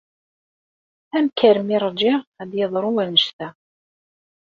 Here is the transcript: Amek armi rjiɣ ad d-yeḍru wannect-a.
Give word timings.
Amek 1.15 1.39
armi 1.49 1.77
rjiɣ 1.85 2.19
ad 2.41 2.47
d-yeḍru 2.51 2.89
wannect-a. 2.95 3.49